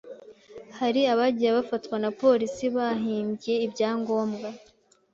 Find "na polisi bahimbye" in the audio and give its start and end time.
2.03-3.53